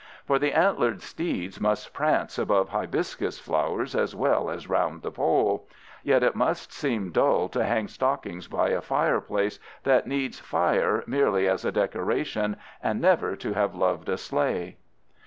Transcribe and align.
For 0.25 0.39
the 0.39 0.51
antlered 0.53 1.03
steeds 1.03 1.61
must 1.61 1.93
prance 1.93 2.39
above 2.39 2.69
hibiscus 2.69 3.37
flowers 3.39 3.93
as 3.95 4.15
well 4.15 4.49
as 4.49 4.67
round 4.67 5.03
the 5.03 5.11
Pole. 5.11 5.67
Yet 6.01 6.23
it 6.23 6.33
must 6.33 6.73
seem 6.73 7.11
dull 7.11 7.47
to 7.49 7.63
hang 7.63 7.87
stockings 7.87 8.47
by 8.47 8.69
a 8.69 8.81
fireplace 8.81 9.59
that 9.83 10.07
needs 10.07 10.39
fire 10.39 11.03
merely 11.05 11.47
as 11.47 11.63
a 11.65 11.71
decoration 11.71 12.57
and 12.81 12.99
never 12.99 13.35
to 13.35 13.53
have 13.53 13.75
loved 13.75 14.09
a 14.09 14.17
sleigh! 14.17 14.77